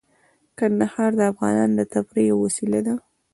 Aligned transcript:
کندهار 0.57 1.11
د 1.19 1.21
افغانانو 1.31 1.73
د 1.79 1.81
تفریح 1.93 2.25
یوه 2.31 2.41
وسیله 2.45 2.79
ده. 2.87 2.93